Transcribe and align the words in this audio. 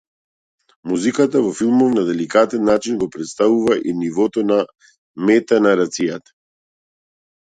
Музиката 0.91 1.41
во 1.47 1.51
филмов 1.57 1.91
на 1.97 2.05
деликатен 2.07 2.63
начин 2.69 2.97
го 3.03 3.09
претставува 3.15 3.77
и 3.91 3.95
нивото 3.99 4.43
на 4.53 4.57
метанарацијата. 5.31 6.35